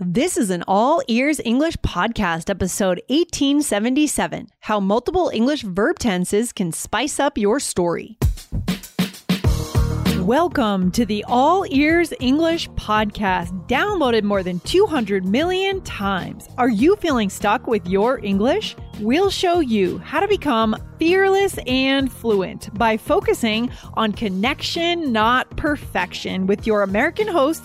[0.00, 6.72] This is an all ears English podcast, episode 1877 How Multiple English Verb Tenses Can
[6.72, 8.18] Spice Up Your Story.
[10.18, 16.48] Welcome to the All Ears English podcast, downloaded more than 200 million times.
[16.58, 18.74] Are you feeling stuck with your English?
[18.98, 26.48] We'll show you how to become fearless and fluent by focusing on connection, not perfection,
[26.48, 27.64] with your American host.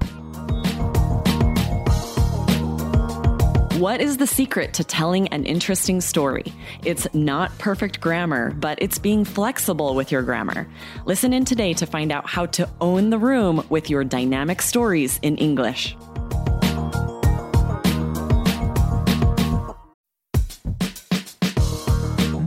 [3.81, 6.53] What is the secret to telling an interesting story?
[6.85, 10.67] It's not perfect grammar, but it's being flexible with your grammar.
[11.07, 15.19] Listen in today to find out how to own the room with your dynamic stories
[15.23, 15.97] in English.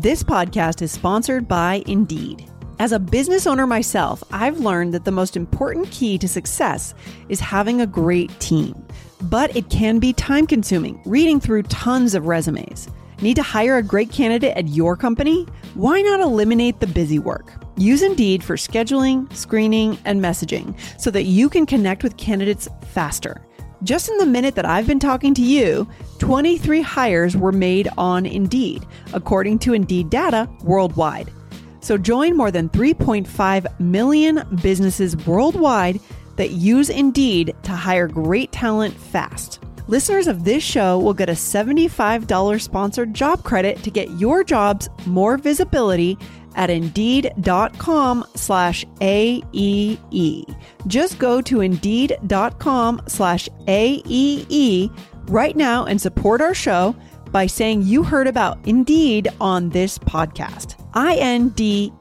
[0.01, 2.49] This podcast is sponsored by Indeed.
[2.79, 6.95] As a business owner myself, I've learned that the most important key to success
[7.29, 8.87] is having a great team.
[9.25, 12.89] But it can be time consuming reading through tons of resumes.
[13.23, 15.47] Need to hire a great candidate at your company?
[15.75, 17.53] Why not eliminate the busy work?
[17.79, 23.41] Use Indeed for scheduling, screening, and messaging so that you can connect with candidates faster.
[23.83, 28.27] Just in the minute that I've been talking to you, 23 hires were made on
[28.27, 31.33] Indeed, according to Indeed data worldwide.
[31.81, 35.99] So join more than 3.5 million businesses worldwide
[36.37, 39.61] that use Indeed to hire great talent fast.
[39.87, 44.89] Listeners of this show will get a $75 sponsored job credit to get your jobs
[45.07, 46.17] more visibility
[46.57, 50.57] at indeed.com slash AEE.
[50.87, 54.91] Just go to indeed.com slash AEE
[55.29, 56.95] right now and support our show
[57.31, 60.84] by saying you heard about Indeed on this podcast.
[60.95, 61.97] I-N-D-E-E-D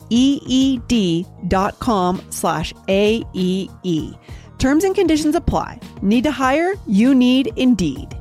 [1.48, 4.14] dot com slash A-E-E.
[4.58, 5.80] Terms and conditions apply.
[6.02, 6.76] Need to hire?
[6.88, 8.16] You need Indeed.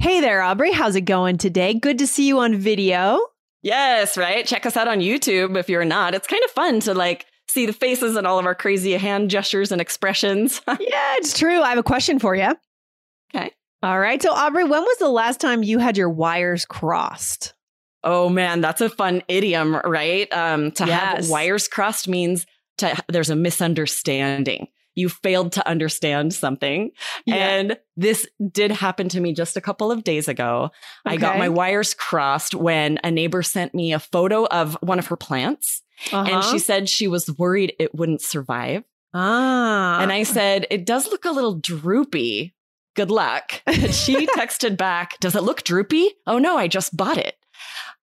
[0.00, 0.72] Hey there, Aubrey.
[0.72, 1.74] How's it going today?
[1.74, 3.18] Good to see you on video.
[3.62, 4.46] Yes, right?
[4.46, 6.14] Check us out on YouTube if you're not.
[6.14, 9.30] It's kind of fun to like see the faces and all of our crazy hand
[9.30, 10.62] gestures and expressions.
[10.68, 11.60] yeah, it's true.
[11.60, 12.54] I have a question for you.
[13.82, 13.90] Okay.
[13.90, 14.20] All right.
[14.22, 17.54] So, Aubrey, when was the last time you had your wires crossed?
[18.04, 20.32] Oh man, that's a fun idiom, right?
[20.32, 21.24] Um, to Yes.
[21.24, 22.46] have wires crossed means
[22.78, 24.68] to, there's a misunderstanding.
[24.94, 26.90] You failed to understand something.
[27.26, 27.34] Yeah.
[27.34, 30.70] And this did happen to me just a couple of days ago.
[31.04, 35.08] I got my wires crossed when a neighbor sent me a photo of one of
[35.08, 35.82] her plants.
[36.12, 36.50] And Uh-huh.
[36.52, 38.84] she said she was worried it wouldn't survive.
[39.12, 40.00] ah.
[40.00, 42.54] And I said, it does look a little droopy.
[42.96, 43.62] Good luck.
[43.92, 46.08] She texted back, does it look droopy?
[46.26, 47.36] Oh no, I just bought it.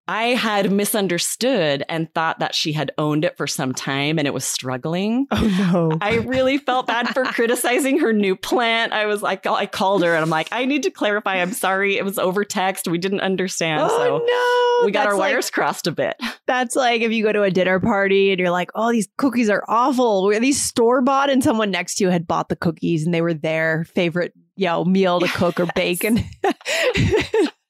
[0.08, 4.34] I had misunderstood and thought that she had owned it for some time and it
[4.34, 5.28] was struggling.
[5.32, 5.98] oh no.
[6.02, 8.92] I really felt bad for criticizing her new plant.
[8.92, 11.36] I was like, I called her and I'm like, I need to clarify.
[11.36, 11.98] I'm sorry.
[11.98, 12.88] It was over text.
[12.88, 13.82] We didn't understand.
[13.82, 14.86] Oh, so oh no.
[14.86, 16.16] we got That's our like- wires crossed a bit.
[16.48, 19.50] That's like if you go to a dinner party and you're like, oh, these cookies
[19.50, 20.26] are awful.
[20.26, 21.30] Were these store bought?
[21.30, 24.66] And someone next to you had bought the cookies and they were their favorite, you
[24.66, 26.04] know, meal to cook or bake.
[26.04, 26.26] And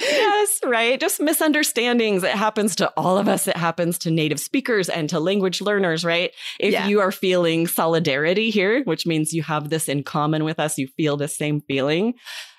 [0.00, 1.00] yes, right.
[1.00, 2.22] Just misunderstandings.
[2.22, 3.48] It happens to all of us.
[3.48, 6.30] It happens to native speakers and to language learners, right?
[6.60, 6.86] If Yeah.
[6.88, 10.88] you are feeling solidarity here, which means you have this in common with us, you
[10.88, 12.14] feel the same feeling.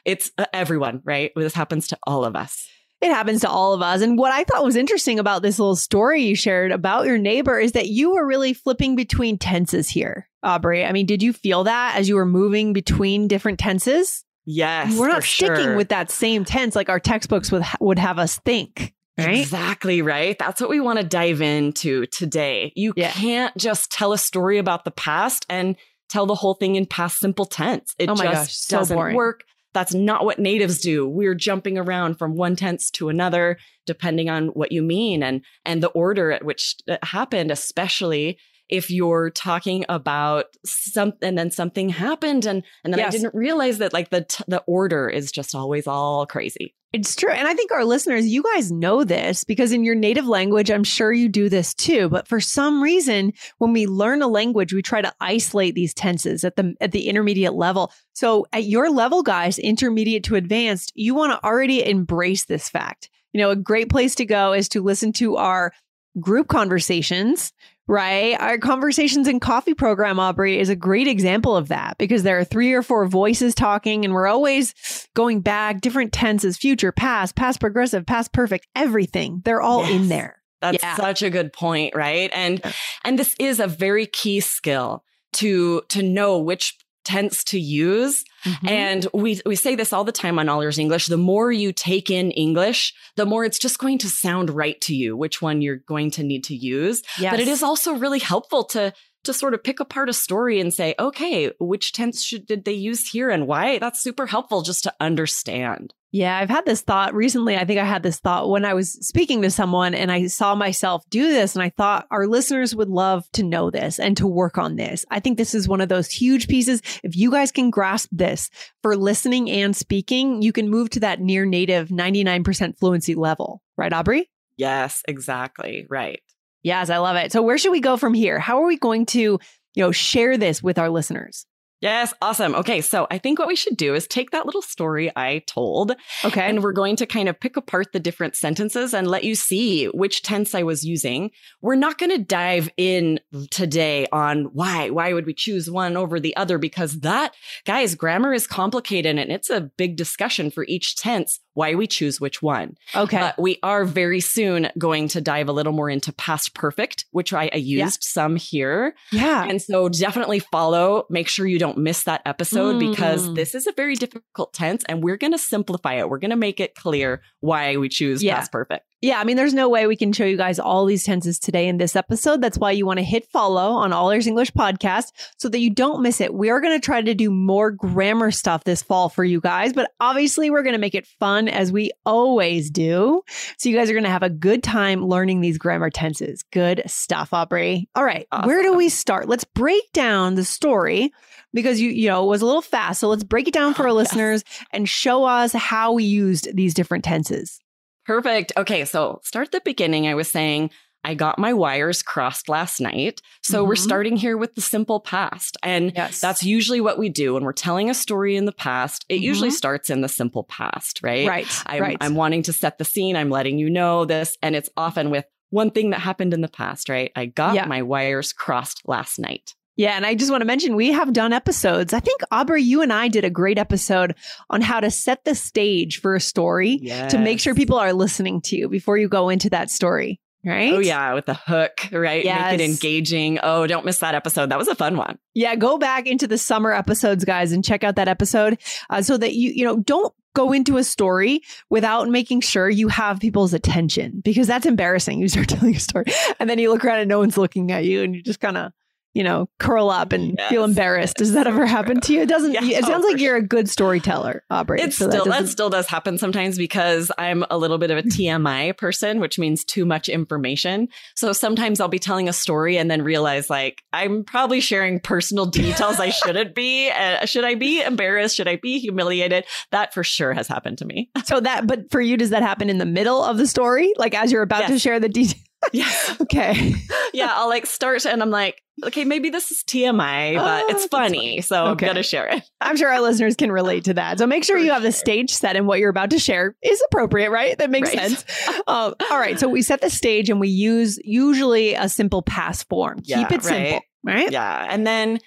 [0.05, 1.31] It's uh, everyone, right?
[1.35, 2.67] This happens to all of us.
[3.01, 4.01] it happens to all of us.
[4.01, 7.59] And what I thought was interesting about this little story you shared about your neighbor
[7.59, 10.83] is that you were really flipping between tenses here, Aubrey.
[10.83, 14.23] I mean, did you feel that as you were moving between different tenses?
[14.45, 14.97] Yes.
[14.97, 15.75] we're not sticking sure.
[15.75, 18.93] with that same tense like our textbooks would, would have us think.
[19.17, 19.39] Right?
[19.39, 20.37] Exactly right.
[20.37, 22.73] That's what we want to dive into today.
[22.75, 23.11] You Yeah.
[23.11, 25.77] can't just tell a story about the past and
[26.09, 27.95] tell the whole thing in past simple tense.
[27.97, 29.15] It Oh my just gosh, so doesn't boring.
[29.15, 29.43] work.
[29.73, 31.07] That's not what natives do.
[31.07, 35.81] We're jumping around from one tense to another depending on what you mean and and
[35.81, 38.37] the order at which it happened, especially
[38.69, 43.13] if you're talking about something and then something happened and and then Yes.
[43.13, 46.73] I didn't realize that like the t- the order is just always all crazy.
[46.93, 47.31] It's true.
[47.31, 50.85] And I think our listeners, you guys know this because in your native language, I'm
[50.85, 52.07] sure you do this too.
[52.07, 56.45] But for some reason, when we learn a language, we try to isolate these tenses
[56.45, 57.91] at the at the intermediate level.
[58.13, 63.09] So at your level, guys, intermediate to advanced, you want to already embrace this fact.
[63.33, 65.73] You know, a great place to go is to listen to our
[66.21, 67.51] group conversations
[67.87, 68.39] right?
[68.39, 72.43] Our conversations in coffee program, Aubrey, is a great example of that because there are
[72.43, 74.73] three or four voices talking and we're always
[75.13, 79.41] going back, different tenses, future, past, past progressive, past perfect, everything.
[79.45, 79.91] They're all yes.
[79.91, 80.41] in there.
[80.61, 80.95] That's yeah.
[80.95, 82.29] such a good point, right?
[82.33, 82.71] And yeah.
[83.03, 85.03] and this is a very key skill
[85.33, 88.23] to to know which tense to use.
[88.45, 88.67] Mm-hmm.
[88.67, 91.07] And we, we say this all the time on All Ears English.
[91.07, 94.95] The more you take in English, the more it's just going to sound right to
[94.95, 97.01] you, which one you're going to need to use.
[97.19, 97.33] Yes.
[97.33, 98.93] But it is also really helpful to,
[99.23, 102.73] to sort of pick apart a story and say, okay, which tense should, did they
[102.73, 103.79] use here and why?
[103.79, 105.93] That's super helpful just to understand.
[106.15, 107.57] Yeah, I've had this thought recently.
[107.57, 110.55] I think I had this thought when I was speaking to someone and I saw
[110.55, 111.57] myself do this.
[111.57, 115.05] And I thought our listeners would love to know this and to work on this.
[115.11, 116.81] I think this is one of those huge pieces.
[117.03, 118.49] If you guys can grasp this
[118.81, 123.61] for listening and speaking, you can move to that near native 99% fluency level.
[123.75, 124.31] Right, Aubrey?
[124.55, 125.85] Yes, exactly.
[125.89, 126.21] Right.
[126.63, 127.33] Yes, I love it.
[127.33, 128.39] So where should we go from here?
[128.39, 129.39] How are we going to, you
[129.75, 131.45] know, share this with our listeners?
[131.85, 132.55] Yes, awesome.
[132.55, 135.91] Okay, so I think what we should do is take that little story I told.
[136.23, 136.41] Okay.
[136.41, 139.85] And we're going to kind of pick apart the different sentences and let you see
[139.89, 141.29] which tense I was using.
[141.61, 143.19] We're not going to dive in
[143.51, 144.89] today on why.
[144.89, 146.57] Why would we choose one over the other?
[146.57, 147.35] Because that,
[147.65, 152.21] guys, grammar is complicated and it's a big discussion for each tense why we choose
[152.21, 152.77] which one.
[152.95, 153.19] Okay.
[153.19, 157.33] But we are very soon going to dive a little more into past perfect, which
[157.33, 158.11] I, I used yeah.
[158.11, 158.93] some here.
[159.11, 159.45] Yeah.
[159.45, 161.05] And so definitely follow.
[161.09, 162.91] Make sure you don't miss that episode mm.
[162.91, 166.09] because this is a very difficult tense and we're going to simplify it.
[166.09, 168.35] We're going to make it clear why we choose yeah.
[168.35, 168.85] past perfect.
[169.01, 171.67] Yeah, I mean, there's no way we can show you guys all these tenses today
[171.67, 172.41] in this episode.
[172.41, 175.69] That's why you want to hit follow on All Ears English Podcast so that you
[175.69, 176.33] don't miss it.
[176.33, 179.73] We are going to try to do more grammar stuff this fall for you guys,
[179.73, 183.21] but obviously we're going to make it fun as we always do.
[183.57, 186.43] So you guys are going to have a good time learning these grammar tenses.
[186.51, 187.89] Good stuff, Aubrey.
[187.95, 188.47] All right, awesome.
[188.47, 189.27] where do we start?
[189.27, 191.11] Let's break down the story
[191.53, 193.01] because you you know it was a little fast.
[193.01, 196.55] So let's break it down for our oh, listeners and show us how we used
[196.55, 197.59] these different tenses.
[198.05, 198.53] Perfect.
[198.55, 200.07] Okay, so start at the beginning.
[200.07, 200.69] I was saying
[201.05, 203.21] I got my wires crossed last night.
[203.43, 203.69] So mm-hmm.
[203.69, 205.55] we're starting here with the simple past.
[205.61, 206.19] And yes.
[206.19, 209.05] that's usually what we do when we're telling a story in the past.
[209.07, 209.23] It mm-hmm.
[209.23, 211.27] usually starts in the simple past, right?
[211.27, 211.63] Right.
[211.67, 211.97] I'm, right.
[212.01, 213.15] I'm wanting to set the scene.
[213.15, 214.35] I'm letting you know this.
[214.41, 217.11] And it's often with one thing that happened in the past, right?
[217.15, 217.65] I got yeah.
[217.65, 219.53] my wires crossed last night.
[219.77, 221.93] Yeah, and I just want to mention we have done episodes.
[221.93, 224.15] I think Aubrey, you and I did a great episode
[224.49, 227.11] on how to set the stage for a story yes.
[227.11, 230.21] to make sure people are listening to you before you go into that story.
[230.45, 230.73] Right?
[230.73, 232.23] Oh yeah, with the hook, right?
[232.23, 232.51] Yes.
[232.51, 233.39] Make it engaging.
[233.41, 234.51] Oh, don't miss that episode.
[234.51, 235.17] That was a fun one.
[235.33, 238.59] Yeah, go back into the summer episodes, guys, and check out that episode
[238.91, 241.41] uh, so that you you know don't go into a story
[241.71, 245.19] without making sure you have people's attention because that's embarrassing.
[245.19, 246.05] You start telling a story
[246.39, 248.57] and then you look around and no one's looking at you and you just kind
[248.57, 248.71] of
[249.15, 251.15] you know, curl up and yes, feel embarrassed.
[251.15, 252.21] Does that ever happen to you?
[252.21, 252.51] It doesn't.
[252.51, 254.81] Yeah, it sounds oh, like you're a good storyteller, Aubrey.
[254.81, 257.97] It so still that, that, still does happen sometimes because I'm a little bit of
[257.97, 260.89] a TMI person, which means too much information.
[261.15, 265.45] So sometimes I'll be telling a story and then realize like I'm probably sharing personal
[265.45, 266.91] details I shouldn't be.
[266.91, 268.35] Uh, should I be embarrassed?
[268.35, 269.45] Should I be humiliated?
[269.71, 271.09] That for sure has happened to me.
[271.23, 274.13] so that, but for you, does that happen in the middle of the story, like
[274.13, 274.71] as you're about yes.
[274.71, 275.41] to share the details?
[275.73, 275.91] Yeah.
[276.21, 276.75] okay.
[277.13, 280.85] yeah, I'll like start and I'm like, okay, maybe this is TMI, but oh, it's
[280.85, 281.41] funny.
[281.41, 281.85] So okay.
[281.87, 282.43] I'm going to share it.
[282.59, 284.19] I'm sure our listeners can relate to that.
[284.19, 284.89] So make sure For you have sure.
[284.89, 287.57] the stage set and what you're about to share is appropriate, right?
[287.57, 288.09] That makes right.
[288.09, 288.25] sense.
[288.67, 289.39] Um, all right.
[289.39, 292.99] So we set the stage and we use usually a simple past form.
[293.03, 293.43] Yeah, Keep it right?
[293.43, 294.31] simple, right?
[294.31, 294.67] Yeah.
[294.69, 295.19] And then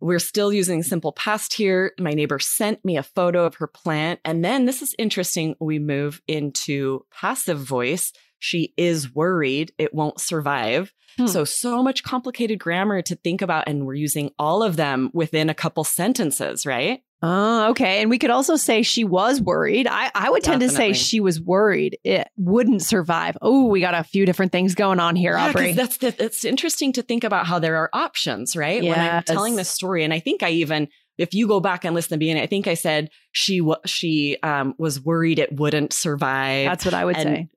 [0.00, 1.92] we're still using simple past here.
[2.00, 4.18] My neighbor sent me a photo of her plant.
[4.24, 5.54] And then this is interesting.
[5.60, 8.12] We move into passive voice
[8.42, 10.92] she is worried it won't survive.
[11.16, 11.26] Hmm.
[11.26, 13.68] So, so much complicated grammar to think about.
[13.68, 17.02] And we're using all of them within a couple sentences, right?
[17.22, 18.00] Oh, okay.
[18.00, 19.86] And we could also say she was worried.
[19.86, 20.94] I, I would tend Definitely.
[20.94, 23.38] to say she was worried it wouldn't survive.
[23.40, 25.72] Oh, we got a few different things going on here, yeah, Aubrey.
[25.72, 28.82] That's the, it's interesting to think about how there are options, right?
[28.82, 28.96] Yes.
[28.96, 31.94] When I'm telling this story, and I think I even if you go back and
[31.94, 35.52] listen to the beginning, I think I said she was she um, was worried it
[35.52, 36.66] wouldn't survive.
[36.66, 37.48] That's what I would and, say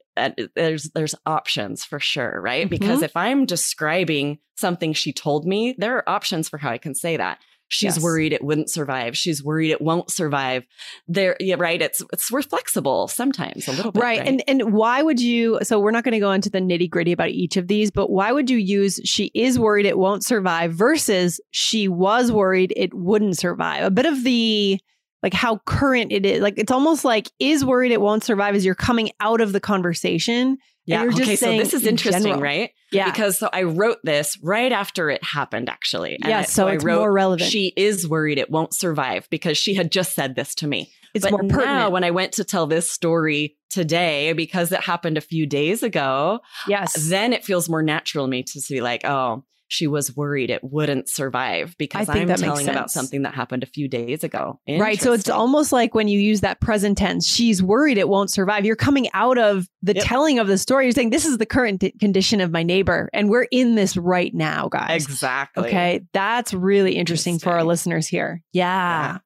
[0.56, 2.66] there's there's options for sure, right?
[2.66, 2.70] Mm-hmm.
[2.70, 6.96] Because if I'm describing something she told me, there are options for how I can
[6.96, 7.40] say that.
[7.68, 8.04] She's Yes.
[8.04, 9.18] worried it wouldn't survive.
[9.18, 10.66] She's worried it won't survive.
[11.08, 11.82] There, yeah, right.
[11.82, 14.20] It's it's we're flexible sometimes a little bit, right.
[14.20, 17.30] And and why would you so we're not going to go into the nitty-gritty about
[17.30, 21.40] each of these, but why would you use she is worried it won't survive versus
[21.52, 23.84] she was worried it wouldn't survive?
[23.84, 24.80] A bit of the
[25.26, 26.40] like how current it is.
[26.40, 29.60] Like it's almost like is worried it won't survive as you're coming out of the
[29.60, 30.60] conversation.
[30.86, 31.02] yeah.
[31.02, 32.42] you're just okay, so saying this is in interesting, general.
[32.42, 32.70] right?
[32.92, 33.10] Yeah.
[33.10, 36.14] Because so I wrote this right after it happened, actually.
[36.22, 37.50] And yes, I- so, I it's wrote, more relevant.
[37.50, 40.92] She is worried it won't survive because she had just said this to me.
[41.16, 41.66] it's but more pertinent.
[41.66, 45.82] now, when I went to tell this story today, because it happened a few days
[45.82, 46.94] ago, yes.
[47.10, 49.44] then it feels more natural to me to be like, oh,
[49.76, 53.88] she was worried it wouldn't survive because I'm telling about something that happened a few
[53.88, 54.60] days ago.
[54.68, 55.00] Right.
[55.02, 58.66] So it's almost like when you use that present tense, she's worried it won't survive.
[58.66, 60.04] You're coming out of the Yep.
[60.06, 60.86] telling of the story.
[60.86, 63.98] You're saying, this is the current d- condition of my neighbor, and we're in this
[63.98, 65.04] right now, guys.
[65.06, 66.02] exactly Okay.
[66.14, 68.42] That's really interesting, for our listeners here.
[68.54, 69.18] Yeah.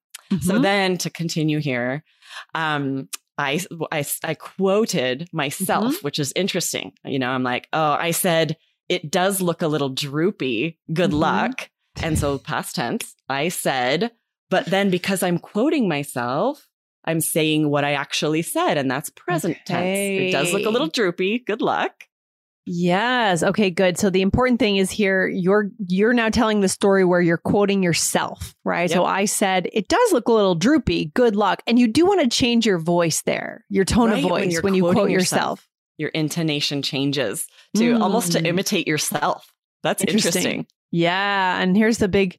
[0.42, 0.62] So Mhm.
[0.62, 2.04] then to continue here,
[2.56, 6.02] um, I, I, I quoted myself, Mm-hmm.
[6.06, 6.92] which is interesting.
[7.06, 8.58] You know, I'm like, oh, I said,
[8.90, 10.78] it does look a little droopy.
[10.92, 11.20] Good Mhm.
[11.20, 11.70] luck.
[12.02, 14.12] And so past tense, I said,
[14.50, 16.66] but then because I'm quoting myself,
[17.06, 19.98] I'm saying what I actually said, and that's present tense.
[19.98, 21.40] It does look a little droopy.
[21.40, 21.92] Good luck.
[22.66, 23.42] Yes.
[23.42, 23.98] Okay, good.
[23.98, 27.82] So the important thing is here you're you're now telling the story where you're quoting
[27.82, 28.90] yourself, right?
[28.92, 31.06] So I said it does look a little droopy.
[31.16, 31.64] Good luck.
[31.66, 33.66] And you do want to change your voice there.
[33.70, 35.42] Your tone Right, of voice you're when, you quote yourself.
[35.60, 35.68] yourself.
[35.98, 37.48] Your intonation changes
[37.78, 38.48] to almost to Mm.
[38.48, 39.54] imitate yourself.
[39.84, 40.30] That's Interesting.
[40.42, 40.68] interesting.
[40.92, 42.38] Yeah, and here's the big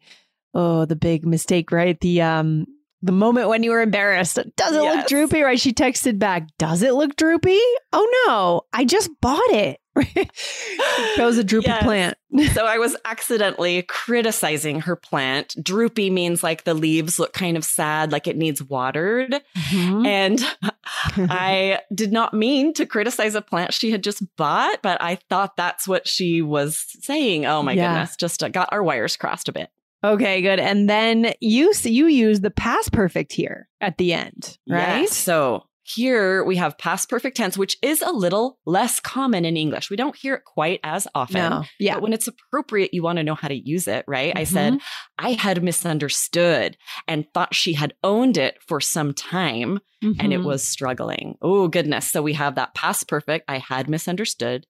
[0.54, 1.98] oh, the big mistake, right?
[2.00, 2.66] The um
[3.02, 4.38] the moment when you were embarrassed.
[4.56, 5.40] Does it look droopy?
[5.42, 5.58] Right?
[5.58, 7.58] She texted back, Does it look droopy?
[7.92, 9.78] Oh no, I just bought it.
[11.16, 11.82] Chose a droopy Yes.
[11.82, 12.16] plant.
[12.54, 15.54] so I was accidentally criticizing her plant.
[15.62, 19.34] Droopy means like the leaves look kind of sad, like it needs watered.
[19.70, 20.06] Mhm.
[20.06, 20.44] And
[20.84, 25.56] I did not mean to criticize a plant she had just bought, but I thought
[25.56, 27.46] that's what she was saying.
[27.46, 27.92] Oh my Yeah.
[27.94, 29.70] goodness, just uh, got our wires crossed a bit.
[30.02, 30.58] Okay, good.
[30.58, 35.00] And then you you use the past perfect here at the end, right?
[35.02, 35.16] Yes.
[35.16, 39.90] So here we have past perfect tense, which is a little less common in English.
[39.90, 41.50] We don't hear it quite as often.
[41.50, 41.64] No.
[41.78, 41.94] Yeah.
[41.94, 44.32] But when it's appropriate, you want to know how to use it, right?
[44.36, 44.46] I Mhm.
[44.46, 44.78] said,
[45.18, 46.76] I had misunderstood
[47.08, 50.44] and thought she had owned it for some time and it Mhm.
[50.44, 51.36] was struggling.
[51.42, 52.10] Oh, goodness.
[52.10, 53.44] So we have that past perfect.
[53.48, 54.66] I had misunderstood.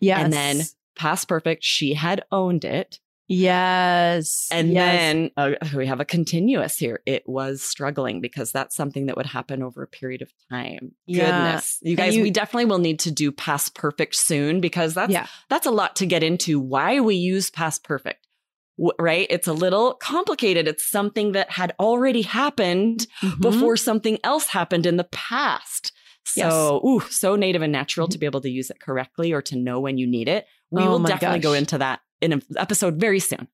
[0.00, 0.20] yes.
[0.24, 0.62] And then
[0.96, 1.62] past perfect.
[1.64, 2.98] She had owned it.
[3.32, 4.48] Yes.
[4.50, 4.92] And yes.
[4.96, 7.00] then uh, we have a continuous here.
[7.06, 10.92] It was struggling because that's something that would happen over a period of time.
[11.06, 11.46] Yeah.
[11.46, 11.78] Goodness.
[11.82, 15.26] You guys, you- we definitely will need to do past perfect soon because that's yeah.
[15.48, 18.26] that's a lot to get into why we use past perfect.
[18.78, 19.26] W- Right?
[19.30, 20.66] It's a little complicated.
[20.68, 23.40] It's something that had already happened Mhm.
[23.40, 25.92] before something else happened in the past.
[26.24, 28.12] So, ooh, so native and natural Mm-hmm.
[28.12, 30.46] to be able to use it correctly or to know when you need it.
[30.70, 33.48] We Oh will definitely go into that in an episode very soon.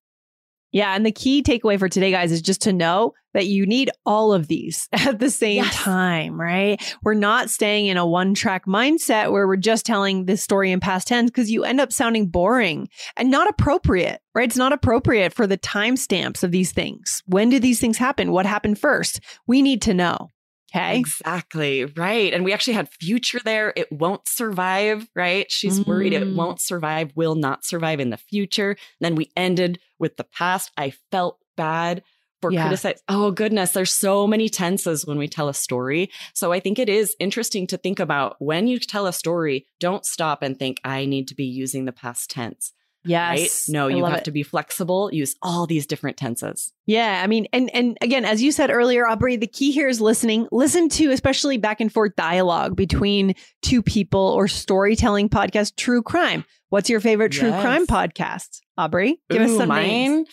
[0.71, 3.91] Yeah, and the key takeaway for today, guys, is just to know that you need
[4.05, 5.75] all of these at the same Yes.
[5.75, 6.79] time, right?
[7.03, 10.79] We're not staying in a one track mindset where we're just telling this story in
[10.79, 14.47] past tense because you end up sounding boring and not appropriate, right?
[14.47, 17.23] It's not appropriate for the timestamps of these things.
[17.25, 18.31] When did these things happen?
[18.31, 19.21] What happened first?
[19.47, 20.29] We need to know.
[20.75, 20.99] Okay.
[20.99, 21.85] Exactly.
[21.87, 22.33] Right.
[22.35, 23.73] And we actually had future there.
[23.75, 25.09] It won't survive.
[25.15, 25.51] Right.
[25.51, 26.35] She's worried it Mm.
[26.37, 28.77] won't survive, will not survive in the future.
[29.01, 30.71] Then we ended with the past.
[30.77, 32.03] I felt bad
[32.43, 32.63] for Yeah.
[32.67, 33.01] criticizing.
[33.09, 33.73] Oh, goodness.
[33.73, 36.11] There's so many tenses when we tell a story.
[36.35, 40.05] So I think it is interesting to think about when you tell a story, don't
[40.05, 42.73] stop and think, I need to be using the past tense.
[43.05, 43.39] Right?
[43.41, 43.69] Yes.
[43.69, 44.25] No, I you have it.
[44.25, 46.73] to be flexible, use all these different tenses.
[46.87, 50.01] Yeah, I mean, and and again, as you said earlier, Aubrey, the key here is
[50.01, 50.49] listening.
[50.53, 55.77] Listen to especially back and forth dialogue between two people or storytelling podcast.
[55.77, 56.45] True crime.
[56.71, 57.63] What's your favorite true Yes.
[57.63, 59.21] crime podcast, Aubrey?
[59.29, 60.29] Give us Ooh, some names.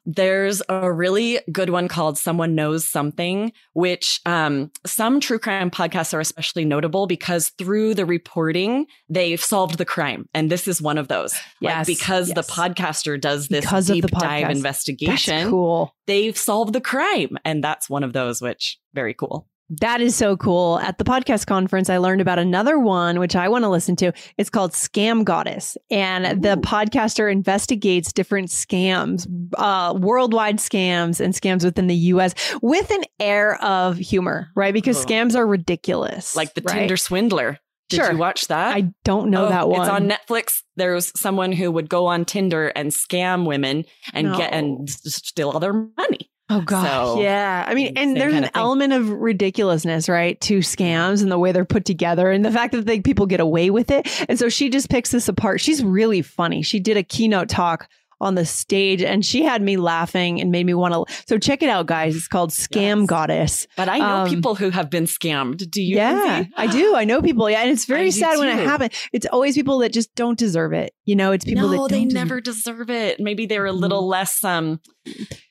[0.06, 6.14] There's a really good one called Someone Knows Something, which um, some true crime podcasts
[6.14, 10.28] are especially notable because through the reporting, they've solved the crime.
[10.32, 11.32] And this is one of those.
[11.60, 14.40] Like, Yes, because the podcaster does this Because deep dive podcast.
[14.40, 15.94] That's investigation, cool.
[16.06, 17.36] they've solved the crime.
[17.44, 19.48] And that's one of those, which very cool.
[19.78, 20.80] That is so cool.
[20.80, 24.12] At the podcast conference, I learned about another one, which I want to listen to.
[24.36, 25.76] It's called Scam Goddess.
[25.90, 26.60] And the Ooh.
[26.60, 33.62] podcaster investigates different scams, uh, worldwide scams and scams within the US with an air
[33.62, 34.74] of humor, right?
[34.74, 36.34] Because scams are ridiculous.
[36.34, 36.80] Like the right?
[36.80, 37.58] Tinder swindler.
[37.90, 38.12] Did Sure.
[38.12, 38.74] you watch that?
[38.76, 39.80] I don't know Oh, that one.
[39.80, 40.62] It's on Netflix.
[40.76, 43.84] There was someone who would go on Tinder and scam women
[44.14, 46.29] and get and steal all their money.
[46.50, 47.64] Oh gosh, so, yeah.
[47.66, 51.64] I mean, and there's an element of ridiculousness, right, to scams and the way they're
[51.64, 54.08] put together, and the fact that they, people get away with it.
[54.28, 55.60] And so she just picks this apart.
[55.60, 56.62] She's really funny.
[56.62, 57.88] She did a keynote talk
[58.20, 61.06] on the stage and she had me laughing and made me want to.
[61.26, 62.14] So check it out, guys.
[62.14, 63.06] It's called Scam yes.
[63.06, 63.66] Goddess.
[63.76, 65.70] But I know um, people who have been scammed.
[65.70, 65.96] Do you?
[65.96, 66.94] Yeah, I do.
[66.94, 67.48] I know people.
[67.48, 67.62] Yeah.
[67.62, 68.92] And it's very sad when it happens.
[69.12, 70.92] It's always people that just don't deserve it.
[71.06, 73.20] You know, it's people no, that they never deserve it.
[73.20, 74.10] Maybe they're a little mm.
[74.10, 74.80] less, um,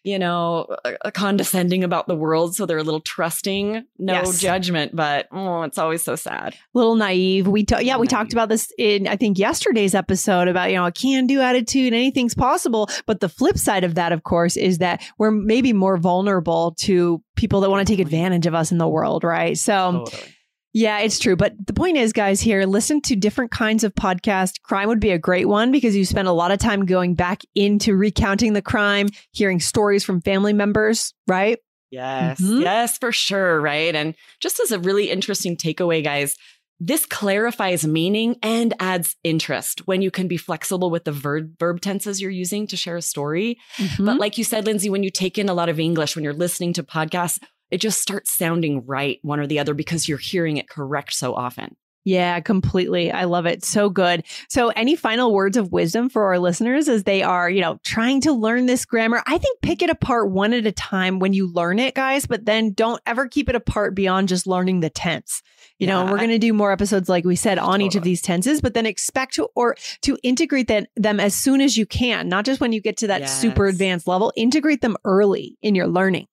[0.10, 2.56] you know, uh, condescending about the world.
[2.56, 3.86] So they're a little trusting.
[3.98, 4.40] No yes.
[4.40, 6.54] judgment, but oh, it's always so sad.
[6.54, 7.48] A little naive.
[7.48, 10.86] We, ta- yeah, we talked about this in, I think, yesterday's episode about, you know,
[10.86, 12.90] a can do attitude, anything's possible.
[13.06, 17.22] But the flip side of that, of course, is that we're maybe more vulnerable to
[17.36, 19.58] people that want to take advantage of us in the world, right?
[19.58, 20.36] So, totally.
[20.74, 21.36] Yeah, it's true.
[21.36, 24.62] But the point is, guys, here, listen to different kinds of podcast.
[24.62, 27.42] Crime would be a great one because you spend a lot of time going back
[27.56, 31.58] into recounting the crime, hearing stories from family members, right?
[31.92, 32.62] Yes, mm-hmm.
[32.62, 33.60] yes, for sure.
[33.60, 33.96] Right.
[33.96, 36.36] And just as a really interesting takeaway, guys,
[36.80, 41.82] this clarifies meaning and adds interest when you can be flexible with the verb, verb
[41.82, 43.58] tenses you're using to share a story.
[43.78, 44.06] Mm-hmm.
[44.06, 46.32] But like you said, Lindsay, when you take in a lot of English, when you're
[46.32, 47.40] listening to podcasts,
[47.72, 51.34] it just starts sounding right, one or the other, because you're hearing it correct so
[51.34, 51.76] often.
[52.06, 53.12] Yeah, completely.
[53.12, 53.66] I love it.
[53.66, 54.24] So good.
[54.48, 58.22] So, any final words of wisdom for our listeners as they are, you know, trying
[58.22, 59.22] to learn this grammar?
[59.28, 62.46] I think pick it apart one at a time when you learn it, guys, but
[62.46, 65.44] then don't ever keep it apart beyond just learning the tense.
[65.78, 67.86] You yeah, know, we're going to do more episodes, like we said, on totally.
[67.86, 71.60] each of these tenses, but then expect to or to integrate them, them as soon
[71.60, 73.42] as you can, not just when you get to that yes.
[73.42, 74.32] super advanced level.
[74.38, 76.28] Integrate them early in your learning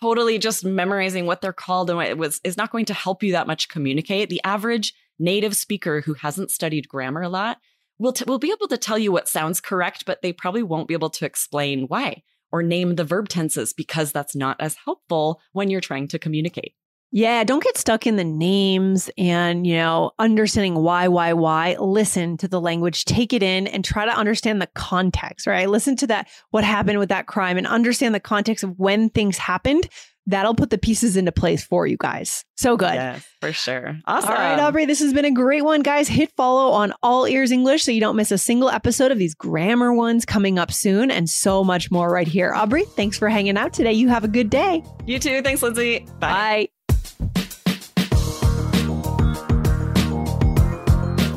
[0.00, 3.22] totally just memorizing what they're called and what it was is not going to help
[3.22, 4.28] you that much communicate.
[4.28, 7.58] The average native speaker who hasn't studied grammar a lot
[7.98, 10.88] will t- will be able to tell you what sounds correct, but they probably won't
[10.88, 15.40] be able to explain why or name the verb tenses because that's not as helpful
[15.52, 16.74] when you're trying to communicate.
[17.12, 21.76] Yeah, don't get stuck in the names and, you know, understanding why, why, why.
[21.78, 25.68] Listen to the language, take it in and try to understand the context, right?
[25.68, 29.38] Listen to that, what happened with that crime and understand the context of when things
[29.38, 29.88] happened.
[30.26, 32.44] That'll put the pieces into place for you guys.
[32.56, 32.94] So good.
[32.94, 33.98] Yes, for sure.
[34.06, 34.30] Awesome.
[34.30, 36.06] All right, Aubrey, this has been a great one, guys.
[36.06, 39.34] Hit follow on All Ears English so you don't miss a single episode of these
[39.34, 42.52] grammar ones coming up soon and so much more right here.
[42.54, 43.94] Aubrey, thanks for hanging out today.
[43.94, 44.84] You have a good day.
[45.06, 45.42] You too.
[45.42, 46.00] Thanks, Lindsay.
[46.20, 46.30] Bye.
[46.30, 46.68] Bye.